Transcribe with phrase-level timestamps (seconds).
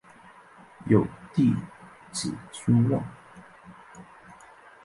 [0.87, 1.05] 有
[1.35, 1.53] 弟
[2.11, 3.03] 子孙望。